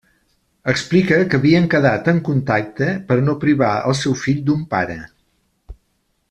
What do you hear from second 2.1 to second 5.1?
en contacte per a no privar el seu fill d'un pare.